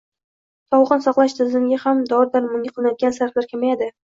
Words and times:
sog‘liqni 0.75 1.03
saqlash 1.07 1.35
tizimiga 1.41 1.79
hamda 1.85 2.09
dori-darmonga 2.15 2.73
qilinayotgan 2.75 3.17
sarflar 3.21 3.53
kamayadi 3.53 3.97